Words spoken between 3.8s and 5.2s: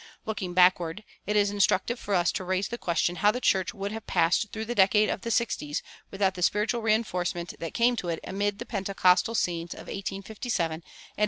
have passed through the decade